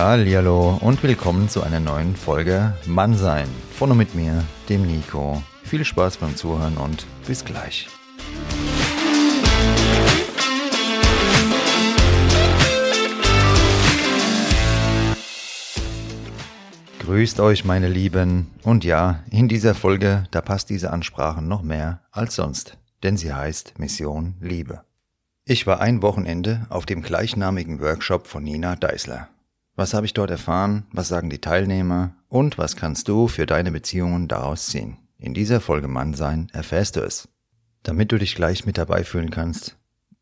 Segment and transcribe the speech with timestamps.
[0.00, 3.48] Hallo und willkommen zu einer neuen Folge Mannsein.
[3.72, 5.42] Von und mit mir, dem Nico.
[5.64, 7.88] Viel Spaß beim Zuhören und bis gleich.
[17.00, 18.52] Grüßt euch, meine Lieben.
[18.62, 23.34] Und ja, in dieser Folge, da passt diese Ansprache noch mehr als sonst, denn sie
[23.34, 24.82] heißt Mission Liebe.
[25.44, 29.28] Ich war ein Wochenende auf dem gleichnamigen Workshop von Nina Deisler.
[29.78, 30.88] Was habe ich dort erfahren?
[30.90, 32.12] Was sagen die Teilnehmer?
[32.26, 34.96] Und was kannst du für deine Beziehungen daraus ziehen?
[35.18, 37.28] In dieser Folge Mann sein erfährst du es.
[37.84, 39.76] Damit du dich gleich mit dabei fühlen kannst,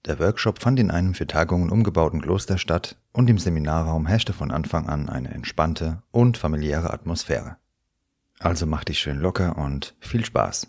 [0.04, 4.50] der Workshop fand in einem für Tagungen umgebauten Kloster statt und im Seminarraum herrschte von
[4.50, 7.56] Anfang an eine entspannte und familiäre Atmosphäre.
[8.38, 10.66] Also mach dich schön locker und viel Spaß.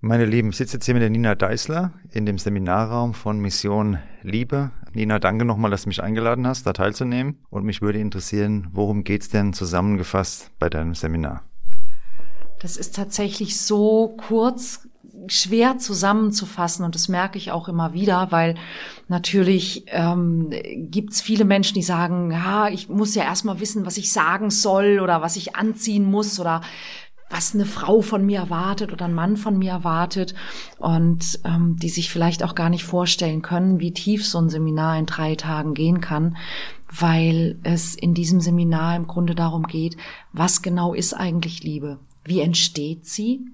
[0.00, 3.98] Meine Lieben, ich sitze jetzt hier mit der Nina Deißler in dem Seminarraum von Mission
[4.22, 4.70] Liebe.
[4.92, 7.44] Nina, danke nochmal, dass du mich eingeladen hast, da teilzunehmen.
[7.50, 11.42] Und mich würde interessieren, worum geht's denn zusammengefasst bei deinem Seminar?
[12.60, 14.88] Das ist tatsächlich so kurz
[15.26, 18.54] schwer zusammenzufassen und das merke ich auch immer wieder, weil
[19.08, 23.96] natürlich ähm, gibt es viele Menschen, die sagen, ja, ich muss ja erstmal wissen, was
[23.96, 26.60] ich sagen soll oder was ich anziehen muss oder
[27.30, 30.34] was eine Frau von mir erwartet oder ein Mann von mir erwartet
[30.78, 34.98] und ähm, die sich vielleicht auch gar nicht vorstellen können, wie tief so ein Seminar
[34.98, 36.36] in drei Tagen gehen kann,
[36.90, 39.96] weil es in diesem Seminar im Grunde darum geht,
[40.32, 41.98] was genau ist eigentlich Liebe?
[42.24, 43.44] Wie entsteht sie?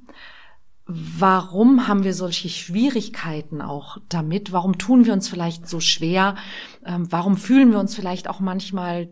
[0.86, 4.52] warum haben wir solche Schwierigkeiten auch damit?
[4.52, 6.36] Warum tun wir uns vielleicht so schwer?
[6.84, 9.08] Ähm, warum fühlen wir uns vielleicht auch manchmal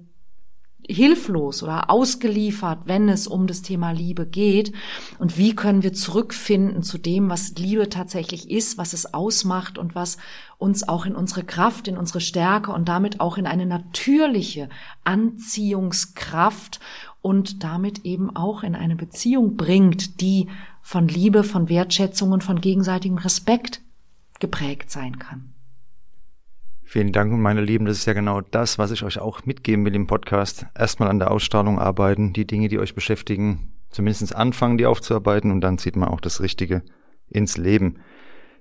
[0.88, 4.72] hilflos oder ausgeliefert, wenn es um das Thema Liebe geht?
[5.18, 9.94] Und wie können wir zurückfinden zu dem, was Liebe tatsächlich ist, was es ausmacht und
[9.94, 10.18] was
[10.58, 14.68] uns auch in unsere Kraft, in unsere Stärke und damit auch in eine natürliche
[15.04, 16.80] Anziehungskraft
[17.20, 20.48] und damit eben auch in eine Beziehung bringt, die
[20.82, 23.80] von Liebe, von Wertschätzung und von gegenseitigem Respekt
[24.40, 25.51] geprägt sein kann.
[26.92, 27.86] Vielen Dank, meine Lieben.
[27.86, 30.66] Das ist ja genau das, was ich euch auch mitgeben will im Podcast.
[30.78, 35.62] Erstmal an der Ausstrahlung arbeiten, die Dinge, die euch beschäftigen, zumindest anfangen, die aufzuarbeiten und
[35.62, 36.82] dann zieht man auch das Richtige
[37.30, 38.00] ins Leben.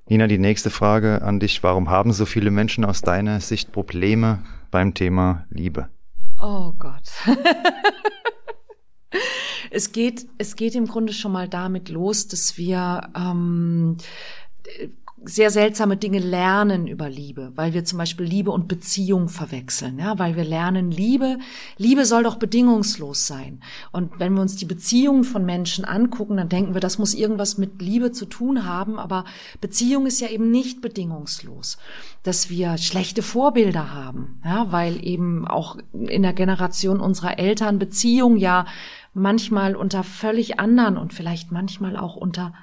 [0.08, 1.62] Nina, die nächste Frage an dich.
[1.62, 5.90] Warum haben so viele Menschen aus deiner Sicht Probleme beim Thema Liebe?
[6.42, 7.12] Oh Gott.
[9.72, 13.98] es geht, es geht im Grunde schon mal damit los, dass wir ähm,
[15.24, 20.18] sehr seltsame Dinge lernen über Liebe, weil wir zum Beispiel Liebe und Beziehung verwechseln, ja,
[20.18, 21.38] weil wir lernen Liebe,
[21.78, 23.62] Liebe soll doch bedingungslos sein.
[23.92, 27.58] Und wenn wir uns die Beziehungen von Menschen angucken, dann denken wir, das muss irgendwas
[27.58, 29.26] mit Liebe zu tun haben, aber
[29.60, 31.78] Beziehung ist ja eben nicht bedingungslos.
[32.24, 38.38] Dass wir schlechte Vorbilder haben, ja, weil eben auch in der Generation unserer Eltern Beziehung
[38.38, 38.66] ja
[39.14, 42.54] manchmal unter völlig anderen und vielleicht manchmal auch unter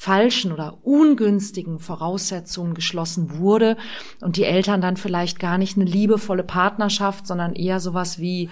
[0.00, 3.76] falschen oder ungünstigen Voraussetzungen geschlossen wurde
[4.20, 8.48] und die Eltern dann vielleicht gar nicht eine liebevolle Partnerschaft, sondern eher sowas wie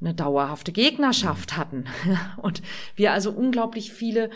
[0.00, 1.84] eine dauerhafte Gegnerschaft hatten.
[2.38, 2.62] Und
[2.96, 4.30] wir also unglaublich viele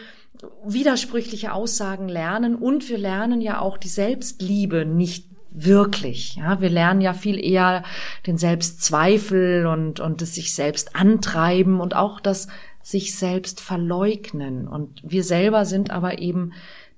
[0.62, 6.36] widersprüchliche Aussagen lernen und wir lernen ja auch die Selbstliebe nicht wirklich.
[6.36, 7.82] Ja, wir lernen ja viel eher
[8.26, 12.48] den Selbstzweifel und, und das sich selbst antreiben und auch das
[12.86, 14.68] sich selbst verleugnen.
[14.68, 16.52] Und wir selber sind aber eben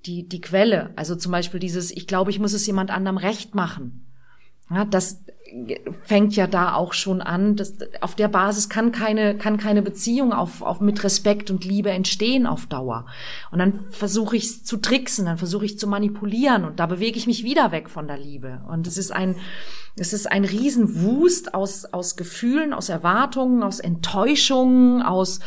[0.04, 0.91] die, die Quelle.
[0.97, 4.04] Also zum Beispiel dieses, ich glaube, ich muss es jemand anderem recht machen.
[4.69, 5.25] Ja, das
[6.04, 7.56] fängt ja da auch schon an.
[7.56, 11.88] Das, auf der Basis kann keine, kann keine Beziehung auf, auf mit Respekt und Liebe
[11.88, 13.06] entstehen auf Dauer.
[13.50, 17.27] Und dann versuche ich zu tricksen, dann versuche ich zu manipulieren und da bewege ich
[17.27, 18.60] mich wieder weg von der Liebe.
[18.69, 19.37] Und es ist ein,
[19.97, 25.41] es ist ein Riesenwust aus, aus Gefühlen, aus Erwartungen, aus Enttäuschungen, aus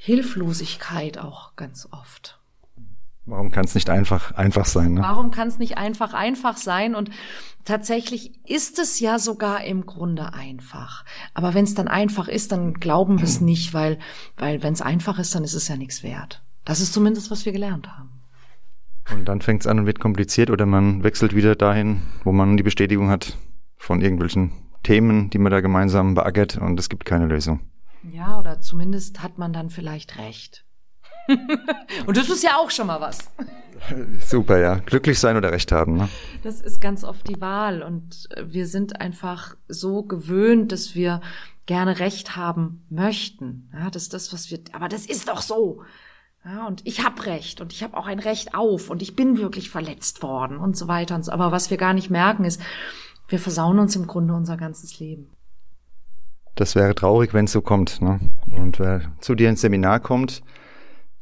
[0.00, 2.40] Hilflosigkeit auch ganz oft.
[3.26, 4.94] Warum kann es nicht einfach einfach sein?
[4.94, 5.02] Ne?
[5.02, 6.94] Warum kann es nicht einfach einfach sein?
[6.94, 7.10] Und
[7.64, 11.04] tatsächlich ist es ja sogar im Grunde einfach.
[11.34, 13.98] Aber wenn es dann einfach ist, dann glauben wir es nicht, weil,
[14.38, 16.42] weil wenn es einfach ist, dann ist es ja nichts wert.
[16.64, 18.22] Das ist zumindest, was wir gelernt haben.
[19.12, 22.56] Und dann fängt es an und wird kompliziert oder man wechselt wieder dahin, wo man
[22.56, 23.36] die Bestätigung hat
[23.76, 24.52] von irgendwelchen
[24.84, 27.60] Themen, die man da gemeinsam beackert und es gibt keine Lösung.
[28.12, 30.64] Ja, oder zumindest hat man dann vielleicht recht.
[32.06, 33.18] Und das ist ja auch schon mal was.
[34.20, 34.76] Super, ja.
[34.76, 35.96] Glücklich sein oder Recht haben.
[35.96, 36.08] Ne?
[36.42, 37.82] Das ist ganz oft die Wahl.
[37.82, 41.20] Und wir sind einfach so gewöhnt, dass wir
[41.66, 43.70] gerne Recht haben möchten.
[43.72, 44.60] Ja, das ist das, was wir.
[44.72, 45.82] Aber das ist doch so.
[46.44, 49.36] Ja, und ich habe Recht und ich habe auch ein Recht auf und ich bin
[49.36, 51.32] wirklich verletzt worden und so weiter und so.
[51.32, 52.60] Aber was wir gar nicht merken ist,
[53.28, 55.30] wir versauen uns im Grunde unser ganzes Leben.
[56.58, 58.02] Das wäre traurig, wenn es so kommt.
[58.02, 58.18] Ne?
[58.50, 60.42] Und wer zu dir ins Seminar kommt,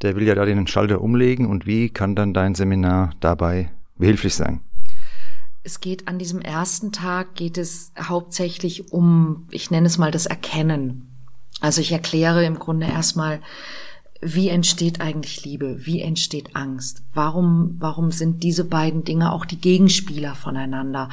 [0.01, 1.45] der will ja da den Schalter umlegen.
[1.45, 4.63] Und wie kann dann dein Seminar dabei behilflich sein?
[5.63, 10.25] Es geht an diesem ersten Tag geht es hauptsächlich um, ich nenne es mal das
[10.25, 11.07] Erkennen.
[11.61, 13.41] Also ich erkläre im Grunde erstmal,
[14.23, 15.85] wie entsteht eigentlich Liebe?
[15.85, 17.03] Wie entsteht Angst?
[17.13, 21.11] Warum, warum sind diese beiden Dinge auch die Gegenspieler voneinander?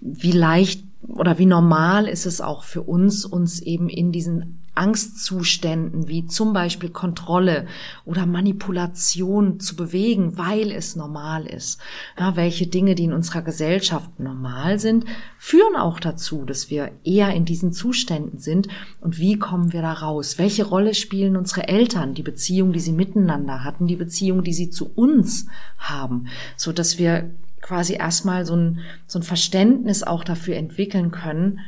[0.00, 6.06] Wie leicht oder wie normal ist es auch für uns, uns eben in diesen Angstzuständen
[6.06, 7.66] wie zum Beispiel Kontrolle
[8.04, 11.80] oder Manipulation zu bewegen, weil es normal ist.
[12.18, 15.06] Ja, welche Dinge, die in unserer Gesellschaft normal sind,
[15.38, 18.68] führen auch dazu, dass wir eher in diesen Zuständen sind.
[19.00, 20.38] Und wie kommen wir da raus?
[20.38, 24.68] Welche Rolle spielen unsere Eltern, die Beziehung, die sie miteinander hatten, die Beziehung, die sie
[24.68, 25.46] zu uns
[25.78, 26.26] haben,
[26.56, 27.30] so dass wir
[27.66, 31.60] quasi erstmal so ein, so ein Verständnis auch dafür entwickeln können,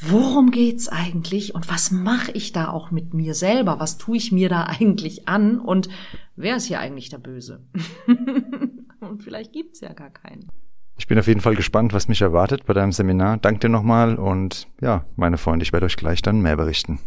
[0.00, 3.78] worum geht's eigentlich und was mache ich da auch mit mir selber?
[3.78, 5.88] Was tue ich mir da eigentlich an und
[6.36, 7.62] wer ist hier eigentlich der Böse?
[9.00, 10.48] und vielleicht gibt's ja gar keinen.
[10.96, 13.36] Ich bin auf jeden Fall gespannt, was mich erwartet bei deinem Seminar.
[13.36, 17.00] Danke dir nochmal und ja, meine Freunde, ich werde euch gleich dann mehr berichten.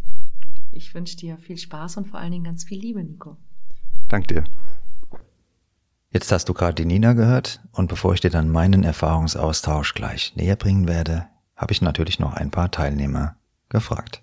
[0.71, 3.37] Ich wünsche dir viel Spaß und vor allen Dingen ganz viel Liebe, Nico.
[4.07, 4.43] Dank dir.
[6.13, 10.35] Jetzt hast du gerade die Nina gehört und bevor ich dir dann meinen Erfahrungsaustausch gleich
[10.35, 13.37] näher bringen werde, habe ich natürlich noch ein paar Teilnehmer
[13.69, 14.21] gefragt.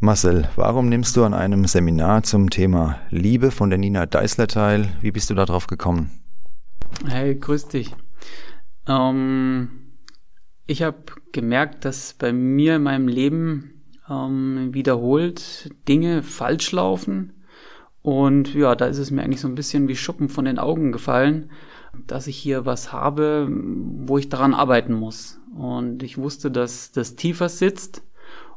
[0.00, 4.88] Marcel, warum nimmst du an einem Seminar zum Thema Liebe von der Nina Deißler teil?
[5.00, 6.10] Wie bist du darauf gekommen?
[7.06, 7.94] Hey, grüß dich.
[8.86, 9.94] Ähm,
[10.66, 17.32] ich habe gemerkt, dass bei mir in meinem Leben ähm, wiederholt Dinge falsch laufen.
[18.02, 20.92] Und ja, da ist es mir eigentlich so ein bisschen wie Schuppen von den Augen
[20.92, 21.50] gefallen,
[22.06, 25.40] dass ich hier was habe, wo ich daran arbeiten muss.
[25.56, 28.02] Und ich wusste, dass das tiefer sitzt.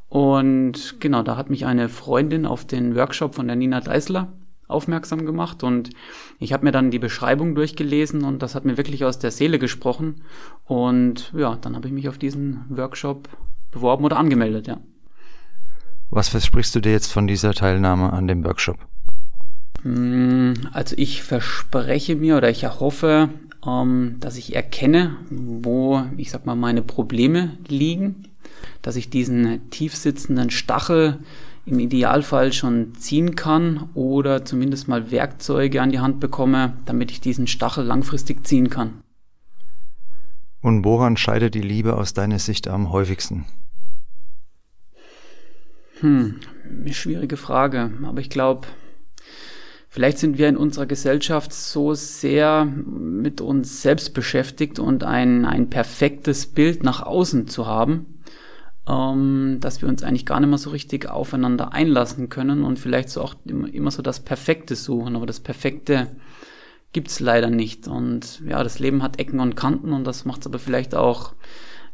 [0.10, 4.32] Und genau, da hat mich eine Freundin auf den Workshop von der Nina Deißler
[4.68, 5.92] aufmerksam gemacht und
[6.40, 9.60] ich habe mir dann die Beschreibung durchgelesen und das hat mir wirklich aus der Seele
[9.60, 10.24] gesprochen
[10.64, 13.30] und ja, dann habe ich mich auf diesen Workshop
[13.72, 14.80] beworben oder angemeldet, ja.
[16.10, 18.78] Was versprichst du dir jetzt von dieser Teilnahme an dem Workshop?
[19.83, 23.30] Hm, also ich verspreche mir oder ich erhoffe,
[23.66, 28.25] ähm, dass ich erkenne, wo, ich sag mal, meine Probleme liegen,
[28.81, 31.19] dass ich diesen tief sitzenden Stachel
[31.66, 37.22] im Idealfall schon ziehen kann oder zumindest mal Werkzeuge an die Hand bekomme, damit ich
[37.22, 39.01] diesen Stachel langfristig ziehen kann.
[40.62, 43.45] Und woran scheidet die Liebe aus deiner Sicht am häufigsten?
[46.00, 46.39] Hm,
[46.92, 48.68] schwierige Frage, aber ich glaube,
[49.96, 55.70] Vielleicht sind wir in unserer Gesellschaft so sehr mit uns selbst beschäftigt und ein, ein
[55.70, 58.20] perfektes Bild nach außen zu haben,
[58.90, 63.08] ähm, dass wir uns eigentlich gar nicht mehr so richtig aufeinander einlassen können und vielleicht
[63.08, 65.16] so auch immer, immer so das Perfekte suchen.
[65.16, 66.08] Aber das Perfekte
[66.92, 67.88] gibt's leider nicht.
[67.88, 71.32] Und ja, das Leben hat Ecken und Kanten und das macht es aber vielleicht auch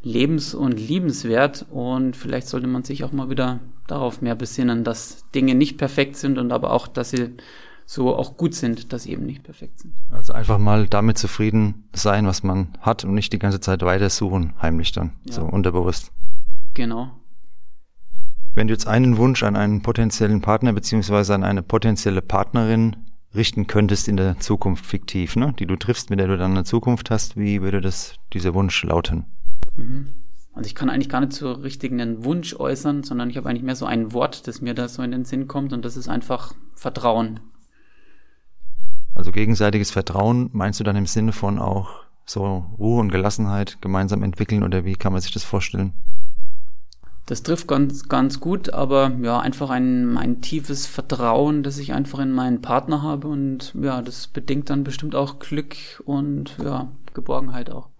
[0.02, 1.66] lebens- und liebenswert.
[1.70, 6.16] Und vielleicht sollte man sich auch mal wieder darauf mehr besinnen, dass Dinge nicht perfekt
[6.16, 7.36] sind und aber auch, dass sie
[7.86, 9.94] so auch gut sind, dass sie eben nicht perfekt sind.
[10.10, 14.10] Also einfach mal damit zufrieden sein, was man hat und nicht die ganze Zeit weiter
[14.10, 15.34] suchen, heimlich dann, ja.
[15.34, 16.12] so unterbewusst.
[16.74, 17.10] Genau.
[18.54, 22.96] Wenn du jetzt einen Wunsch an einen potenziellen Partner beziehungsweise an eine potenzielle Partnerin
[23.34, 26.64] richten könntest in der Zukunft fiktiv, ne, die du triffst, mit der du dann eine
[26.64, 29.24] Zukunft hast, wie würde das dieser Wunsch lauten?
[29.76, 30.08] Mhm.
[30.54, 33.62] Also ich kann eigentlich gar nicht so richtig einen Wunsch äußern, sondern ich habe eigentlich
[33.62, 36.08] mehr so ein Wort, das mir da so in den Sinn kommt und das ist
[36.08, 37.40] einfach Vertrauen.
[39.14, 44.22] Also gegenseitiges Vertrauen meinst du dann im Sinne von auch so Ruhe und Gelassenheit gemeinsam
[44.22, 45.92] entwickeln oder wie kann man sich das vorstellen?
[47.26, 52.18] Das trifft ganz, ganz gut, aber ja, einfach ein, ein tiefes Vertrauen, das ich einfach
[52.18, 57.70] in meinen Partner habe und ja, das bedingt dann bestimmt auch Glück und ja, Geborgenheit
[57.70, 57.90] auch.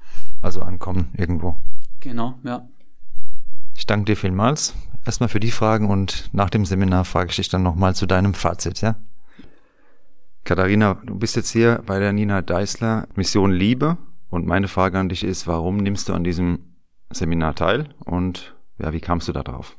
[0.40, 1.56] Also ankommen irgendwo.
[2.00, 2.68] Genau, ja.
[3.76, 7.48] Ich danke dir vielmals erstmal für die Fragen und nach dem Seminar frage ich dich
[7.48, 8.96] dann nochmal zu deinem Fazit, ja?
[10.44, 13.96] Katharina, du bist jetzt hier bei der Nina Deißler Mission Liebe
[14.28, 16.58] und meine Frage an dich ist, warum nimmst du an diesem
[17.10, 19.76] Seminar teil und ja, wie kamst du da drauf?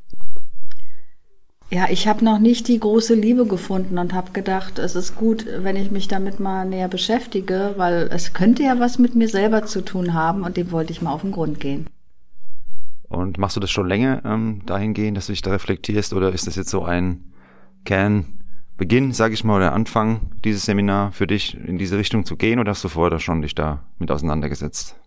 [1.69, 5.45] Ja, ich habe noch nicht die große Liebe gefunden und habe gedacht, es ist gut,
[5.59, 9.65] wenn ich mich damit mal näher beschäftige, weil es könnte ja was mit mir selber
[9.65, 11.87] zu tun haben und dem wollte ich mal auf den Grund gehen.
[13.09, 16.47] Und machst du das schon länger ähm, dahingehend, dass du dich da reflektierst oder ist
[16.47, 17.33] das jetzt so ein
[17.85, 18.42] Kern
[18.83, 22.59] Beginn, sage ich mal, oder Anfang dieses Seminar für dich in diese Richtung zu gehen
[22.59, 24.97] oder hast du vorher schon dich da mit auseinandergesetzt?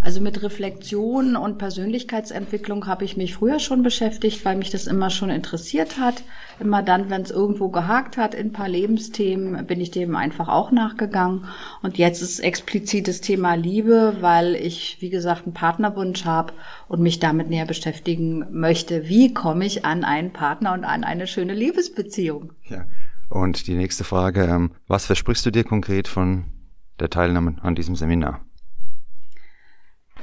[0.00, 5.10] Also mit Reflexion und Persönlichkeitsentwicklung habe ich mich früher schon beschäftigt, weil mich das immer
[5.10, 6.22] schon interessiert hat.
[6.60, 10.48] Immer dann, wenn es irgendwo gehakt hat in ein paar Lebensthemen, bin ich dem einfach
[10.48, 11.46] auch nachgegangen.
[11.82, 16.52] Und jetzt ist explizit das Thema Liebe, weil ich, wie gesagt, einen Partnerwunsch habe
[16.88, 19.08] und mich damit näher beschäftigen möchte.
[19.08, 22.52] Wie komme ich an einen Partner und an eine schöne Liebesbeziehung?
[22.68, 22.86] Ja.
[23.28, 26.44] Und die nächste Frage, ähm, was versprichst du dir konkret von
[27.00, 28.45] der Teilnahme an diesem Seminar?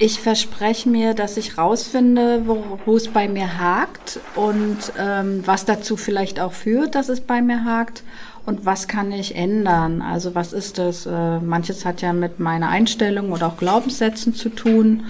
[0.00, 5.96] Ich verspreche mir, dass ich rausfinde, wo, es bei mir hakt und ähm, was dazu
[5.96, 8.02] vielleicht auch führt, dass es bei mir hakt
[8.44, 10.02] und was kann ich ändern.
[10.02, 11.06] Also was ist das?
[11.06, 15.04] Äh, manches hat ja mit meiner Einstellung oder auch Glaubenssätzen zu tun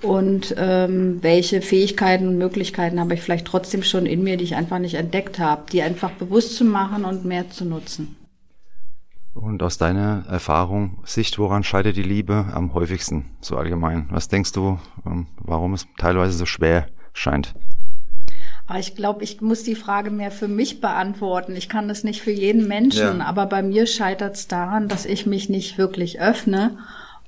[0.00, 4.56] und ähm, welche Fähigkeiten und Möglichkeiten habe ich vielleicht trotzdem schon in mir, die ich
[4.56, 8.16] einfach nicht entdeckt habe, die einfach bewusst zu machen und mehr zu nutzen.
[9.34, 14.08] Und aus deiner Erfahrung, Sicht, woran scheitert die Liebe am häufigsten, so allgemein?
[14.10, 17.54] Was denkst du, ähm, warum es teilweise so schwer scheint?
[18.66, 21.56] Ah, ich glaube, ich muss die Frage mehr für mich beantworten.
[21.56, 23.24] Ich kann das nicht für jeden Menschen, ja.
[23.24, 26.78] aber bei mir scheitert es daran, dass ich mich nicht wirklich öffne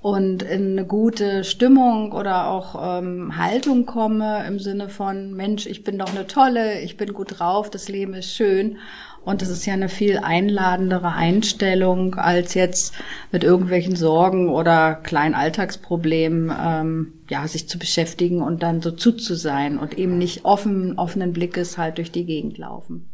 [0.02, 5.84] und in eine gute Stimmung oder auch ähm, Haltung komme im Sinne von, Mensch, ich
[5.84, 8.78] bin doch eine tolle, ich bin gut drauf, das Leben ist schön.
[9.24, 12.92] Und es ist ja eine viel einladendere Einstellung, als jetzt
[13.30, 19.12] mit irgendwelchen Sorgen oder kleinen Alltagsproblemen ähm, ja, sich zu beschäftigen und dann so zu
[19.12, 23.08] zu sein und eben nicht offen, offenen Blickes halt durch die Gegend laufen.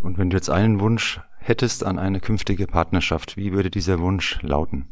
[0.00, 4.40] Und wenn du jetzt einen Wunsch hättest an eine künftige Partnerschaft, wie würde dieser Wunsch
[4.42, 4.88] lauten?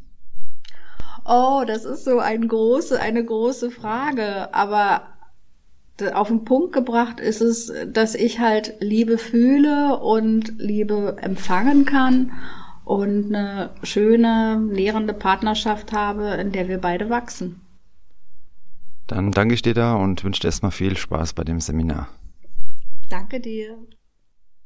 [1.24, 4.54] Oh, das ist so ein große, eine große Frage.
[4.54, 5.02] Aber
[6.14, 12.32] auf den Punkt gebracht ist es, dass ich halt Liebe fühle und Liebe empfangen kann
[12.84, 17.60] und eine schöne, nährende Partnerschaft habe, in der wir beide wachsen.
[19.06, 22.08] Dann danke ich dir da und wünsche dir erstmal viel Spaß bei dem Seminar.
[23.08, 23.76] Danke dir.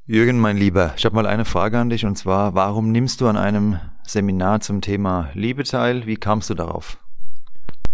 [0.06, 3.28] Jürgen, mein Lieber, ich habe mal eine Frage an dich und zwar, warum nimmst du
[3.28, 6.06] an einem Seminar zum Thema Liebe teil?
[6.06, 6.99] Wie kamst du darauf?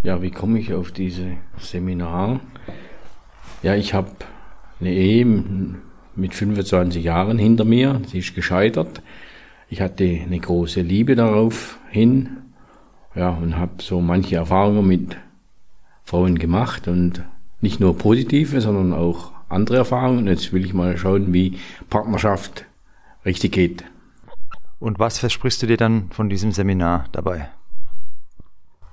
[0.02, 2.40] Ja, wie komme ich auf diese Seminar?
[3.66, 4.12] Ja, ich habe
[4.78, 5.26] eine Ehe
[6.14, 9.02] mit 25 Jahren hinter mir, sie ist gescheitert.
[9.68, 12.28] Ich hatte eine große Liebe darauf hin,
[13.16, 15.16] ja, und habe so manche Erfahrungen mit
[16.04, 17.24] Frauen gemacht und
[17.60, 20.28] nicht nur positive, sondern auch andere Erfahrungen.
[20.28, 21.58] Jetzt will ich mal schauen, wie
[21.90, 22.66] Partnerschaft
[23.24, 23.82] richtig geht.
[24.78, 27.48] Und was versprichst du dir dann von diesem Seminar dabei?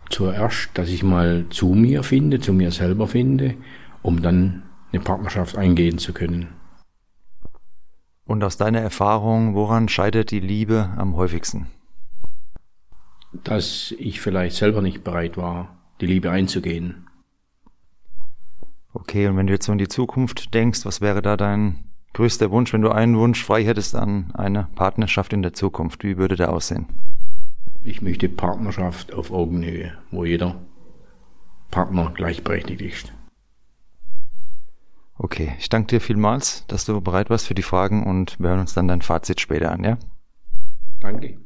[0.10, 3.54] Zuerst, dass ich mal zu mir finde, zu mir selber finde
[4.04, 6.50] um dann eine Partnerschaft eingehen zu können.
[8.26, 11.68] Und aus deiner Erfahrung, woran scheitert die Liebe am häufigsten?
[13.44, 17.08] Dass ich vielleicht selber nicht bereit war, die Liebe einzugehen.
[18.94, 21.84] Okay, und wenn du jetzt so in die Zukunft denkst, was wäre da dein
[22.14, 26.04] größter Wunsch, wenn du einen Wunsch frei hättest an eine Partnerschaft in der Zukunft?
[26.04, 26.86] Wie würde der aussehen?
[27.84, 30.56] Ich möchte Partnerschaft auf Augenhöhe, wo jeder
[31.72, 33.14] Partner gleichberechtigt ist.
[35.24, 38.60] Okay, ich danke dir vielmals, dass du bereit warst für die Fragen und wir hören
[38.60, 39.98] uns dann dein Fazit später an, ja?
[41.00, 41.38] Danke.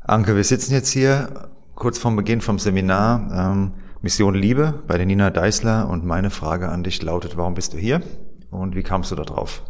[0.00, 5.06] Anke, wir sitzen jetzt hier kurz vorm Beginn vom Seminar ähm, Mission Liebe bei der
[5.06, 8.02] Nina Deißler und meine Frage an dich lautet, warum bist du hier
[8.50, 9.62] und wie kamst du da drauf?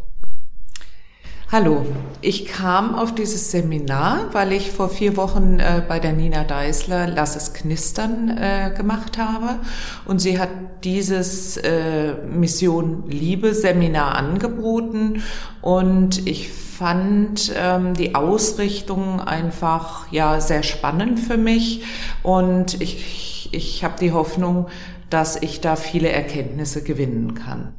[1.55, 1.85] Hallo,
[2.23, 7.09] ich kam auf dieses Seminar, weil ich vor vier Wochen äh, bei der Nina Deißler
[7.09, 9.59] Lass es knistern äh, gemacht habe.
[10.07, 10.49] Und sie hat
[10.83, 15.23] dieses äh, Mission Liebe Seminar angeboten.
[15.61, 21.85] Und ich fand ähm, die Ausrichtung einfach ja sehr spannend für mich.
[22.23, 24.69] Und ich, ich habe die Hoffnung,
[25.11, 27.75] dass ich da viele Erkenntnisse gewinnen kann.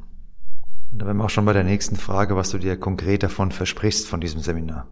[0.94, 3.50] Und da wären wir auch schon bei der nächsten Frage, was du dir konkret davon
[3.50, 4.86] versprichst von diesem Seminar.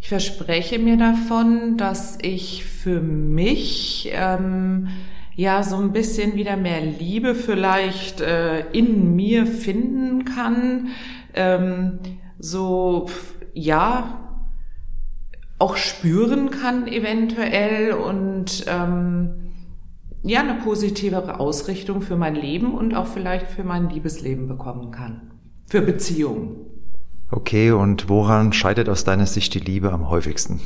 [0.00, 4.88] Ich verspreche mir davon, dass ich für mich ähm,
[5.36, 10.88] ja so ein bisschen wieder mehr Liebe vielleicht äh, in mir finden kann.
[11.32, 12.00] Ähm,
[12.36, 13.08] so
[13.54, 14.42] ja
[15.60, 19.49] auch spüren kann eventuell und ähm,
[20.22, 25.32] ja eine positivere Ausrichtung für mein Leben und auch vielleicht für mein Liebesleben bekommen kann.
[25.66, 26.56] Für Beziehungen.
[27.30, 30.60] Okay, und woran scheitert aus deiner Sicht die Liebe am häufigsten?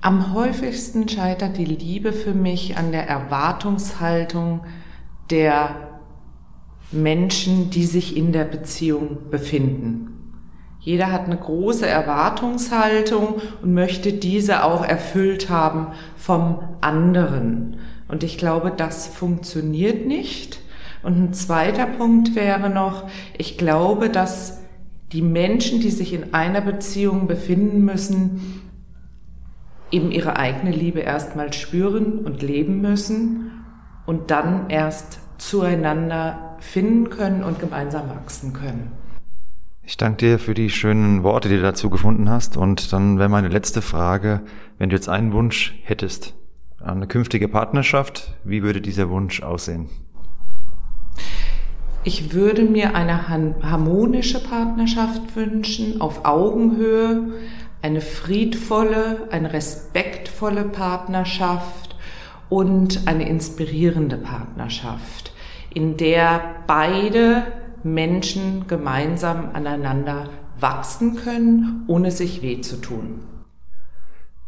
[0.00, 4.60] Am häufigsten scheitert die Liebe für mich an der Erwartungshaltung
[5.30, 5.98] der
[6.92, 10.15] Menschen, die sich in der Beziehung befinden.
[10.86, 17.78] Jeder hat eine große Erwartungshaltung und möchte diese auch erfüllt haben vom anderen.
[18.06, 20.60] Und ich glaube, das funktioniert nicht.
[21.02, 24.60] Und ein zweiter Punkt wäre noch, ich glaube, dass
[25.10, 28.62] die Menschen, die sich in einer Beziehung befinden müssen,
[29.90, 33.50] eben ihre eigene Liebe erstmal spüren und leben müssen
[34.06, 38.92] und dann erst zueinander finden können und gemeinsam wachsen können.
[39.88, 42.56] Ich danke dir für die schönen Worte, die du dazu gefunden hast.
[42.56, 44.42] Und dann wäre meine letzte Frage,
[44.78, 46.34] wenn du jetzt einen Wunsch hättest,
[46.84, 49.88] eine künftige Partnerschaft, wie würde dieser Wunsch aussehen?
[52.02, 57.34] Ich würde mir eine harmonische Partnerschaft wünschen, auf Augenhöhe,
[57.80, 61.94] eine friedvolle, eine respektvolle Partnerschaft
[62.48, 65.32] und eine inspirierende Partnerschaft,
[65.72, 67.44] in der beide
[67.82, 70.28] Menschen gemeinsam aneinander
[70.58, 73.20] wachsen können, ohne sich weh zu tun.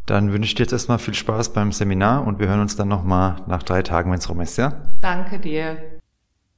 [0.07, 2.89] Dann wünsche ich dir jetzt erstmal viel Spaß beim Seminar und wir hören uns dann
[2.89, 4.81] nochmal nach drei Tagen, wenn es rum ist, ja?
[5.03, 5.77] Danke dir.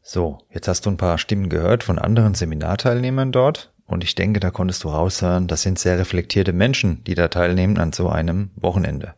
[0.03, 4.39] So, jetzt hast du ein paar Stimmen gehört von anderen Seminarteilnehmern dort und ich denke,
[4.39, 8.51] da konntest du raushören, das sind sehr reflektierte Menschen, die da teilnehmen an so einem
[8.55, 9.15] Wochenende.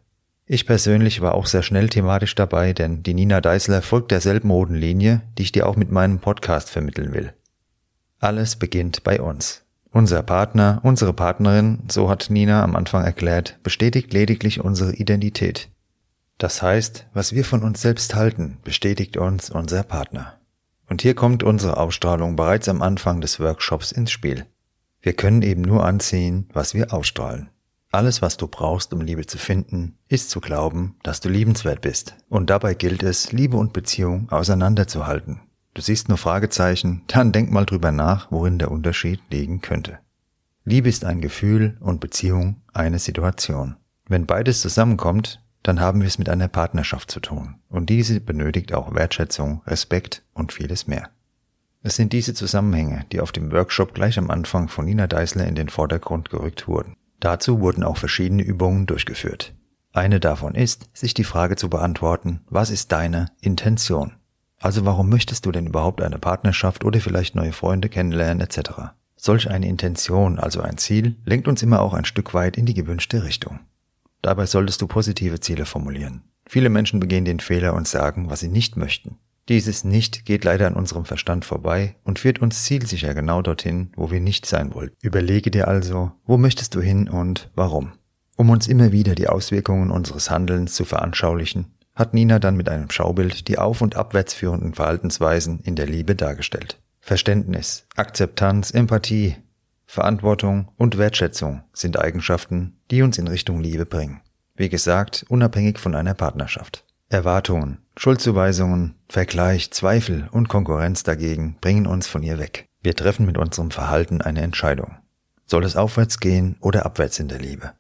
[0.47, 4.75] Ich persönlich war auch sehr schnell thematisch dabei, denn die Nina Deißler folgt derselben roten
[4.75, 7.33] Linie, die ich dir auch mit meinem Podcast vermitteln will.
[8.23, 9.63] Alles beginnt bei uns.
[9.91, 15.71] Unser Partner, unsere Partnerin, so hat Nina am Anfang erklärt, bestätigt lediglich unsere Identität.
[16.39, 20.39] Das heißt, was wir von uns selbst halten, bestätigt uns unser Partner.
[20.89, 24.47] Und hier kommt unsere Ausstrahlung bereits am Anfang des Workshops ins Spiel.
[25.01, 27.51] Wir können eben nur anziehen, was wir ausstrahlen.
[27.91, 32.15] Alles, was du brauchst, um Liebe zu finden, ist zu glauben, dass du liebenswert bist.
[32.29, 35.41] Und dabei gilt es, Liebe und Beziehung auseinanderzuhalten.
[35.75, 39.99] Du siehst nur Fragezeichen, dann denk mal drüber nach, worin der Unterschied liegen könnte.
[40.65, 43.77] Liebe ist ein Gefühl und Beziehung eine Situation.
[44.07, 47.57] Wenn beides zusammenkommt, dann haben wir es mit einer Partnerschaft zu tun.
[47.69, 51.09] Und diese benötigt auch Wertschätzung, Respekt und vieles mehr.
[51.83, 55.55] Es sind diese Zusammenhänge, die auf dem Workshop gleich am Anfang von Nina Deißler in
[55.55, 56.97] den Vordergrund gerückt wurden.
[57.19, 59.55] Dazu wurden auch verschiedene Übungen durchgeführt.
[59.93, 64.15] Eine davon ist, sich die Frage zu beantworten, was ist deine Intention?
[64.63, 68.95] Also warum möchtest du denn überhaupt eine Partnerschaft oder vielleicht neue Freunde kennenlernen etc.?
[69.17, 72.75] Solch eine Intention, also ein Ziel, lenkt uns immer auch ein Stück weit in die
[72.75, 73.59] gewünschte Richtung.
[74.23, 76.23] Dabei solltest du positive Ziele formulieren.
[76.47, 79.19] Viele Menschen begehen den Fehler und sagen, was sie nicht möchten.
[79.49, 84.13] Dieses Nicht geht leider an unserem Verstand vorbei und führt uns zielsicher genau dorthin, wo
[84.13, 84.93] wir nicht sein wollen.
[85.01, 87.95] Überlege dir also, wo möchtest du hin und warum.
[88.37, 92.91] Um uns immer wieder die Auswirkungen unseres Handelns zu veranschaulichen, hat Nina dann mit einem
[92.91, 96.79] Schaubild die auf- und abwärts führenden Verhaltensweisen in der Liebe dargestellt.
[97.01, 99.37] Verständnis, Akzeptanz, Empathie,
[99.87, 104.21] Verantwortung und Wertschätzung sind Eigenschaften, die uns in Richtung Liebe bringen.
[104.55, 106.85] Wie gesagt, unabhängig von einer Partnerschaft.
[107.09, 112.69] Erwartungen, Schuldzuweisungen, Vergleich, Zweifel und Konkurrenz dagegen bringen uns von ihr weg.
[112.83, 114.97] Wir treffen mit unserem Verhalten eine Entscheidung.
[115.45, 117.73] Soll es aufwärts gehen oder abwärts in der Liebe?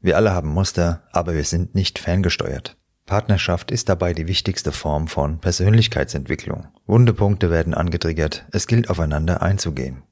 [0.00, 2.78] Wir alle haben Muster, aber wir sind nicht ferngesteuert.
[3.10, 6.68] Partnerschaft ist dabei die wichtigste Form von Persönlichkeitsentwicklung.
[6.86, 10.04] Wundepunkte werden angetriggert, es gilt aufeinander einzugehen.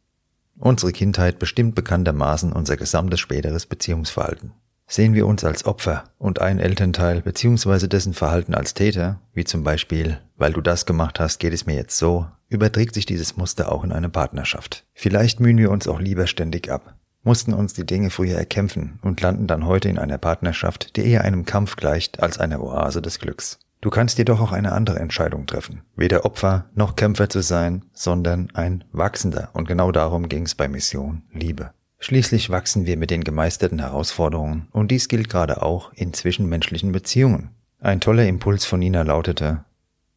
[0.59, 4.51] Unsere Kindheit bestimmt bekanntermaßen unser gesamtes späteres Beziehungsverhalten.
[4.89, 7.87] Sehen wir uns als Opfer und ein Elternteil bzw.
[7.87, 11.77] dessen Verhalten als Täter, wie zum Beispiel, weil du das gemacht hast, geht es mir
[11.77, 14.87] jetzt so, überträgt sich dieses Muster auch in eine Partnerschaft.
[14.93, 19.21] Vielleicht mühen wir uns auch lieber ständig ab, mussten uns die Dinge früher erkämpfen und
[19.21, 23.19] landen dann heute in einer Partnerschaft, die eher einem Kampf gleicht als einer Oase des
[23.19, 23.59] Glücks.
[23.81, 28.51] Du kannst jedoch auch eine andere Entscheidung treffen, weder Opfer noch Kämpfer zu sein, sondern
[28.55, 31.71] ein Wachsender, und genau darum ging es bei Mission Liebe.
[32.01, 37.51] Schließlich wachsen wir mit den gemeisterten Herausforderungen, und dies gilt gerade auch in zwischenmenschlichen Beziehungen.
[37.81, 39.65] Ein toller Impuls von Nina lautete,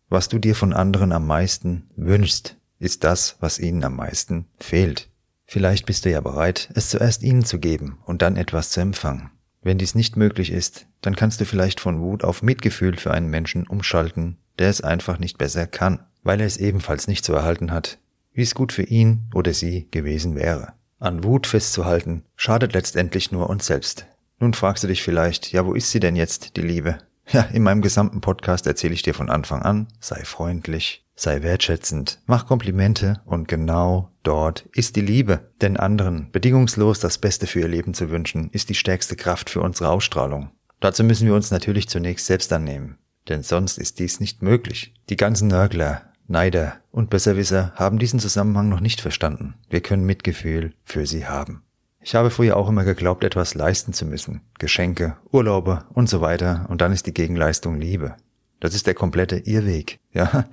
[0.09, 5.10] was du dir von anderen am meisten wünschst, ist das, was ihnen am meisten fehlt.
[5.51, 9.31] Vielleicht bist du ja bereit, es zuerst ihnen zu geben und dann etwas zu empfangen.
[9.61, 13.27] Wenn dies nicht möglich ist, dann kannst du vielleicht von Wut auf Mitgefühl für einen
[13.27, 17.73] Menschen umschalten, der es einfach nicht besser kann, weil er es ebenfalls nicht zu erhalten
[17.73, 17.97] hat,
[18.31, 20.71] wie es gut für ihn oder sie gewesen wäre.
[20.99, 24.05] An Wut festzuhalten, schadet letztendlich nur uns selbst.
[24.39, 26.99] Nun fragst du dich vielleicht, ja, wo ist sie denn jetzt, die Liebe?
[27.29, 32.19] Ja, in meinem gesamten Podcast erzähle ich dir von Anfang an, sei freundlich, sei wertschätzend,
[32.25, 35.51] mach Komplimente und genau dort ist die Liebe.
[35.61, 39.61] Denn anderen bedingungslos das Beste für ihr Leben zu wünschen, ist die stärkste Kraft für
[39.61, 40.51] unsere Ausstrahlung.
[40.79, 42.97] Dazu müssen wir uns natürlich zunächst selbst annehmen,
[43.29, 44.93] denn sonst ist dies nicht möglich.
[45.09, 49.53] Die ganzen Nörgler, Neider und Besserwisser haben diesen Zusammenhang noch nicht verstanden.
[49.69, 51.63] Wir können Mitgefühl für sie haben.
[52.03, 54.41] Ich habe früher auch immer geglaubt, etwas leisten zu müssen.
[54.57, 56.65] Geschenke, Urlaube und so weiter.
[56.69, 58.15] Und dann ist die Gegenleistung Liebe.
[58.59, 59.99] Das ist der komplette Irrweg.
[60.13, 60.45] Ja,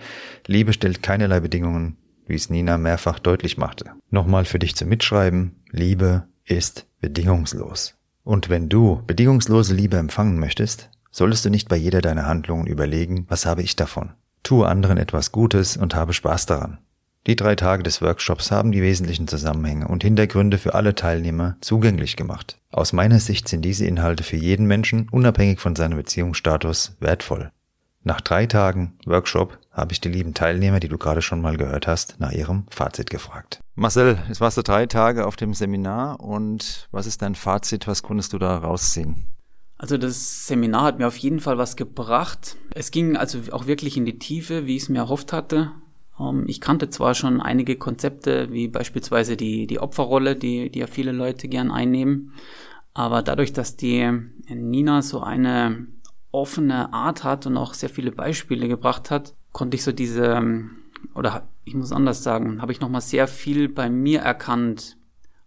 [0.47, 1.97] Liebe stellt keinerlei Bedingungen,
[2.29, 3.93] wie es Nina mehrfach deutlich machte.
[4.11, 5.57] Nochmal für dich zum Mitschreiben.
[5.71, 7.95] Liebe ist bedingungslos.
[8.25, 13.27] Und wenn du bedingungslose Liebe empfangen möchtest, solltest du nicht bei jeder deiner Handlungen überlegen,
[13.29, 14.13] was habe ich davon?
[14.43, 16.79] Tue anderen etwas Gutes und habe Spaß daran.
[17.27, 22.17] Die drei Tage des Workshops haben die wesentlichen Zusammenhänge und Hintergründe für alle Teilnehmer zugänglich
[22.17, 22.59] gemacht.
[22.71, 27.51] Aus meiner Sicht sind diese Inhalte für jeden Menschen, unabhängig von seinem Beziehungsstatus, wertvoll.
[28.09, 31.87] Nach drei Tagen Workshop habe ich die lieben Teilnehmer, die du gerade schon mal gehört
[31.87, 33.61] hast, nach ihrem Fazit gefragt.
[33.75, 37.87] Marcel, jetzt warst du drei Tage auf dem Seminar und was ist dein Fazit?
[37.87, 39.27] Was konntest du da rausziehen?
[39.77, 42.57] Also das Seminar hat mir auf jeden Fall was gebracht.
[42.71, 45.73] Es ging also auch wirklich in die Tiefe, wie ich es mir erhofft hatte.
[46.19, 50.87] Ähm, ich kannte zwar schon einige Konzepte, wie beispielsweise die, die Opferrolle, die, die ja
[50.87, 52.33] viele Leute gern einnehmen,
[52.95, 54.11] aber dadurch, dass die
[54.49, 55.87] Nina so eine
[56.39, 60.43] offene Art hat und auch sehr viele Beispiele gebracht hat, konnte ich so diese,
[61.15, 64.97] oder ich muss anders sagen, habe ich nochmal sehr viel bei mir erkannt,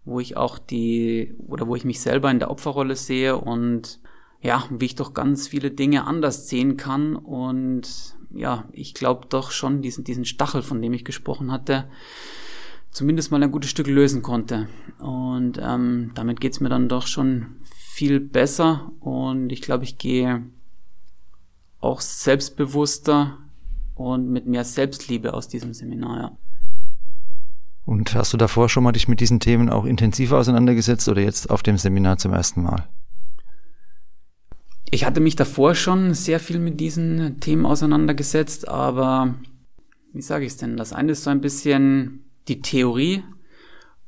[0.03, 3.99] wo ich auch die, oder wo ich mich selber in der Opferrolle sehe und
[4.41, 9.51] ja, wie ich doch ganz viele Dinge anders sehen kann und ja, ich glaube doch
[9.51, 11.87] schon diesen, diesen Stachel, von dem ich gesprochen hatte,
[12.89, 14.67] zumindest mal ein gutes Stück lösen konnte.
[14.99, 20.43] Und ähm, damit geht's mir dann doch schon viel besser und ich glaube, ich gehe
[21.81, 23.37] auch selbstbewusster
[23.95, 26.37] und mit mehr Selbstliebe aus diesem Seminar, ja.
[27.85, 31.49] Und hast du davor schon mal dich mit diesen Themen auch intensiver auseinandergesetzt oder jetzt
[31.49, 32.87] auf dem Seminar zum ersten Mal?
[34.91, 39.35] Ich hatte mich davor schon sehr viel mit diesen Themen auseinandergesetzt, aber
[40.13, 40.77] wie sage ich es denn?
[40.77, 43.23] Das eine ist so ein bisschen die Theorie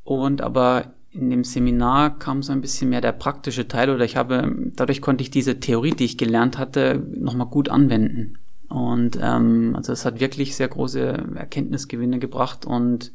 [0.03, 4.15] und aber in dem Seminar kam so ein bisschen mehr der praktische Teil oder ich
[4.15, 8.39] habe, dadurch konnte ich diese Theorie, die ich gelernt hatte, nochmal gut anwenden.
[8.67, 13.11] Und ähm, also es hat wirklich sehr große Erkenntnisgewinne gebracht und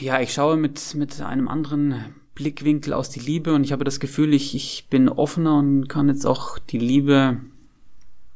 [0.00, 4.00] ja, ich schaue mit, mit einem anderen Blickwinkel aus die Liebe und ich habe das
[4.00, 7.36] Gefühl, ich, ich bin offener und kann jetzt auch die Liebe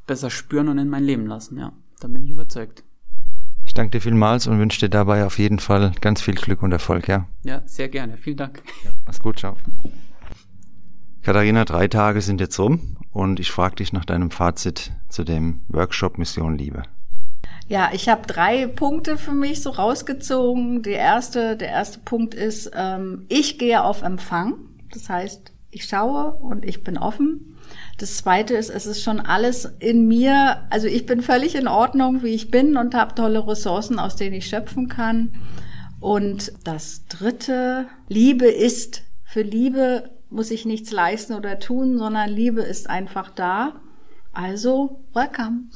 [0.07, 1.59] besser spüren und in mein Leben lassen.
[1.59, 2.85] Ja, da bin ich überzeugt.
[3.75, 6.71] Ich danke dir vielmals und wünsche dir dabei auf jeden Fall ganz viel Glück und
[6.71, 7.27] Erfolg, ja?
[7.43, 8.17] Ja, sehr gerne.
[8.17, 8.63] Vielen Dank.
[8.85, 9.57] Ja, mach's gut, ciao.
[11.23, 15.63] Katharina, drei Tage sind jetzt rum und ich frage dich nach deinem Fazit zu dem
[15.67, 16.85] Workshop Mission Liebe.
[17.67, 20.85] Ja, ich habe drei Punkte für mich so rausgezogen.
[20.85, 24.55] Der erste, der erste Punkt ist, ähm, ich gehe auf Empfang.
[24.93, 27.54] Das heißt, ich schaue und ich bin offen.
[27.99, 30.67] Das zweite ist, es ist schon alles in mir.
[30.71, 34.35] Also ich bin völlig in Ordnung, wie ich bin und habe tolle Ressourcen, aus denen
[34.35, 35.33] ich schöpfen kann.
[36.01, 39.03] Und das dritte, Liebe ist.
[39.25, 43.81] Für Liebe muss ich nichts leisten oder tun, sondern Liebe ist einfach da.
[44.33, 45.69] Also, welcome.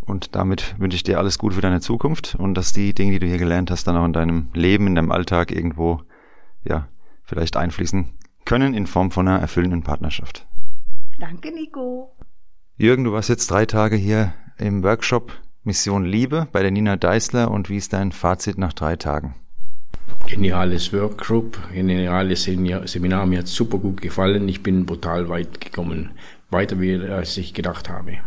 [0.00, 3.20] Und damit wünsche ich dir alles Gute für deine Zukunft und dass die Dinge, die
[3.20, 6.02] du hier gelernt hast, dann auch in deinem Leben, in deinem Alltag irgendwo,
[6.64, 6.88] ja,
[7.22, 8.12] vielleicht einfließen
[8.44, 10.46] können in Form von einer erfüllenden Partnerschaft.
[11.18, 12.16] Danke, Nico.
[12.76, 17.50] Jürgen, du warst jetzt drei Tage hier im Workshop Mission Liebe bei der Nina Deißler
[17.50, 19.34] und wie ist dein Fazit nach drei Tagen?
[20.26, 24.48] Geniales Workgroup, geniales Seminar, mir hat super gut gefallen.
[24.48, 26.10] Ich bin brutal weit gekommen,
[26.50, 28.18] weiter wie als ich gedacht habe.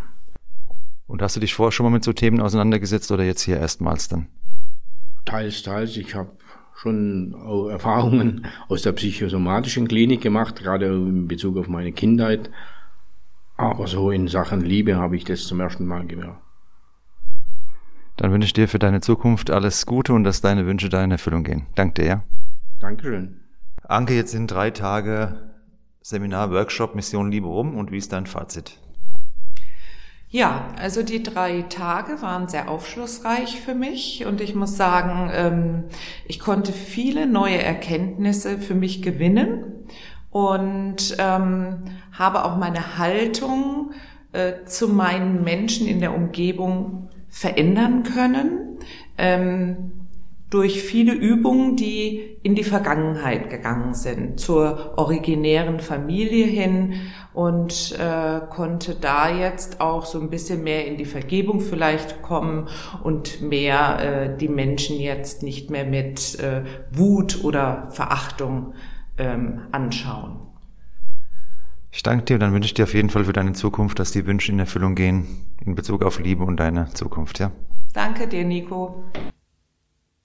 [1.08, 4.08] Und hast du dich vorher schon mal mit so Themen auseinandergesetzt oder jetzt hier erstmals
[4.08, 4.27] dann?
[5.25, 5.97] Teils, teils.
[5.97, 6.32] Ich habe
[6.77, 7.35] schon
[7.69, 12.49] Erfahrungen aus der psychosomatischen Klinik gemacht, gerade in Bezug auf meine Kindheit.
[13.57, 16.37] Aber so in Sachen Liebe habe ich das zum ersten Mal gehört.
[18.17, 21.11] Dann wünsche ich dir für deine Zukunft alles Gute und dass deine Wünsche da in
[21.11, 21.67] Erfüllung gehen.
[21.75, 22.07] Danke dir.
[22.07, 22.23] Ja?
[22.79, 23.41] Dankeschön.
[23.83, 25.51] Anke, jetzt sind drei Tage
[26.01, 28.79] Seminar, Workshop, Mission Liebe rum und wie ist dein Fazit?
[30.29, 35.83] Ja, also die drei Tage waren sehr aufschlussreich für mich und ich muss sagen, ähm,
[36.25, 39.87] ich konnte viele neue Erkenntnisse für mich gewinnen
[40.29, 41.77] und ähm,
[42.11, 43.91] habe auch meine Haltung
[44.33, 48.79] äh, zu meinen Menschen in der Umgebung verändern können.
[49.17, 49.91] Ähm,
[50.49, 56.93] durch viele Übungen, die in die Vergangenheit gegangen sind, zur originären Familie hin
[57.38, 62.67] und äh, konnte da jetzt auch so ein bisschen mehr in die Vergebung vielleicht kommen
[63.04, 68.73] und mehr äh, die Menschen jetzt nicht mehr mit äh, Wut oder Verachtung
[69.19, 70.39] ähm, anschauen.
[71.91, 74.10] Ich danke dir und dann wünsche ich dir auf jeden Fall für deine Zukunft, dass
[74.10, 75.28] die Wünsche in Erfüllung gehen
[75.63, 77.52] in Bezug auf Liebe und deine Zukunft, ja?
[77.93, 79.04] Danke dir, Nico.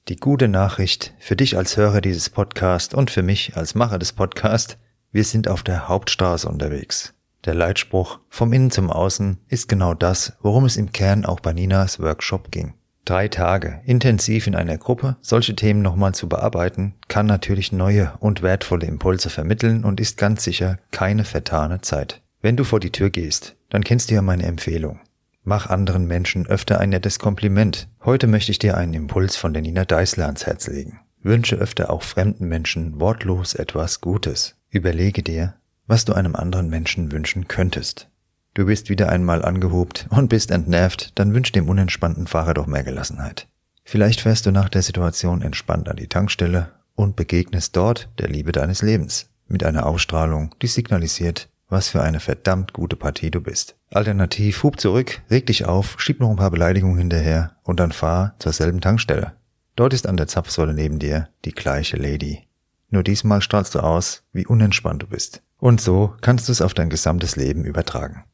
[0.09, 4.15] Die gute Nachricht für dich als Hörer dieses Podcasts und für mich als Macher des
[4.15, 4.79] Podcasts,
[5.13, 7.15] wir sind auf der Hauptstraße unterwegs.
[7.45, 11.53] Der Leitspruch vom Innen zum Außen ist genau das, worum es im Kern auch bei
[11.53, 12.75] Ninas Workshop ging.
[13.05, 18.43] Drei Tage intensiv in einer Gruppe solche Themen nochmal zu bearbeiten, kann natürlich neue und
[18.43, 22.23] wertvolle Impulse vermitteln und ist ganz sicher keine vertane Zeit.
[22.41, 25.01] Wenn du vor die Tür gehst, dann kennst du ja meine Empfehlung.
[25.43, 27.89] Mach anderen Menschen öfter ein nettes Kompliment.
[28.05, 31.01] Heute möchte ich dir einen Impuls von der Nina Deißler ans Herz legen.
[31.25, 34.57] Wünsche öfter auch fremden Menschen wortlos etwas Gutes.
[34.73, 35.53] Überlege dir,
[35.87, 38.09] was du einem anderen Menschen wünschen könntest.
[38.55, 42.83] Du bist wieder einmal angehobt und bist entnervt, dann wünsch dem unentspannten Fahrer doch mehr
[42.83, 43.49] Gelassenheit.
[43.85, 48.51] Vielleicht fährst du nach der Situation entspannt an die Tankstelle und begegnest dort der Liebe
[48.51, 53.77] deines Lebens mit einer Ausstrahlung, die signalisiert, was für eine verdammt gute Partie du bist.
[53.91, 58.37] Alternativ hub zurück, reg dich auf, schieb noch ein paar Beleidigungen hinterher und dann fahr
[58.39, 59.33] zur selben Tankstelle.
[59.77, 62.47] Dort ist an der Zapfsäule neben dir die gleiche Lady.
[62.93, 65.43] Nur diesmal strahlst du aus, wie unentspannt du bist.
[65.57, 68.25] Und so kannst du es auf dein gesamtes Leben übertragen.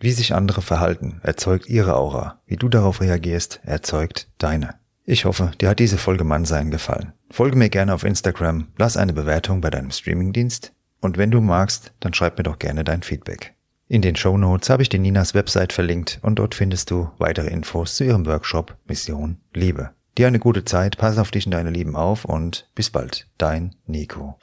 [0.00, 2.40] Wie sich andere verhalten, erzeugt ihre Aura.
[2.44, 4.74] Wie du darauf reagierst, erzeugt deine.
[5.04, 7.12] Ich hoffe, dir hat diese Folge Mannsein gefallen.
[7.30, 11.92] Folge mir gerne auf Instagram, lass eine Bewertung bei deinem Streamingdienst und wenn du magst,
[12.00, 13.54] dann schreib mir doch gerne dein Feedback.
[13.86, 17.48] In den Show Notes habe ich die Ninas Website verlinkt und dort findest du weitere
[17.48, 19.90] Infos zu ihrem Workshop Mission Liebe.
[20.18, 23.76] Dir eine gute Zeit, pass auf dich und deine Lieben auf und bis bald, dein
[23.86, 24.36] Nico.